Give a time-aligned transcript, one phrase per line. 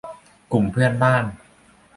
[0.51, 1.23] กลุ่มเพื่อนบ้าน